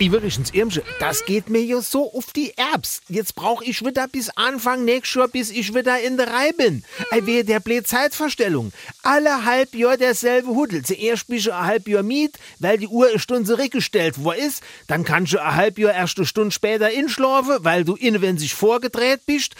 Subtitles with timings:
[0.00, 3.02] Übrigens, Irmsche, das geht mir ja so auf die Erbs.
[3.08, 6.82] Jetzt brauch ich wieder bis Anfang nächstes Jahr, bis ich wieder in der Reihe bin.
[7.10, 8.72] Ei, weh, der blöd Zeitverstellung.
[9.02, 10.82] Alle halb Jahr derselbe Hudel.
[10.82, 14.62] Zuerst bist du ein halb Jahr Miet, weil die Uhr eine Stunde zurückgestellt wo ist.
[14.86, 18.38] Dann kannst du ein halb Jahr erst eine Stunde später inschlafen, weil du innen, wenn
[18.38, 19.54] sich vorgedreht bist.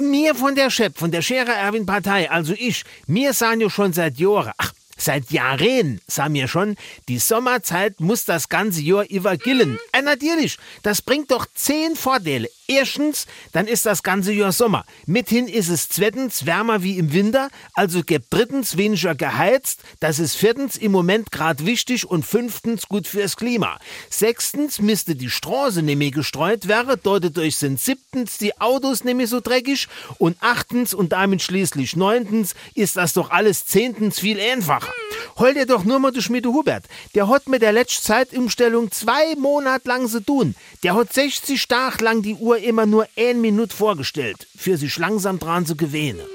[0.00, 3.92] Mir von der Chef, von der Scherer Erwin Partei, also ich, mir sahen ja schon
[3.92, 6.74] seit Jahren, ach, Seit Jahren sah mir schon,
[7.08, 9.78] die Sommerzeit muss das ganze Jahr übergillen.
[9.92, 12.48] Äh, natürlich, das bringt doch zehn Vorteile.
[12.70, 14.84] Erstens, dann ist das ganze Jahr Sommer.
[15.06, 19.80] Mithin ist es zweitens wärmer wie im Winter, also gibt drittens weniger geheizt.
[20.00, 23.78] Das ist viertens im Moment gerade wichtig und fünftens gut fürs Klima.
[24.10, 29.88] Sechstens müsste die Straße nämlich gestreut werden, dadurch sind siebtens die Autos nämlich so dreckig
[30.18, 34.92] und achtens und damit schließlich neuntens ist das doch alles zehntens viel einfacher.
[35.38, 36.84] Hol dir doch nur mal den Schmiede Hubert.
[37.14, 40.56] Der hat mit der letzten Zeitumstellung zwei Monate lang zu tun.
[40.82, 45.38] Der hat 60 Tage lang die Uhr immer nur ein Minute vorgestellt, für sich langsam
[45.38, 46.26] dran zu gewöhnen.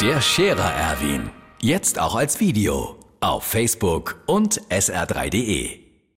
[0.00, 1.30] Der Scherer Erwin.
[1.60, 2.96] Jetzt auch als Video.
[3.20, 5.85] Auf Facebook und sr3.de.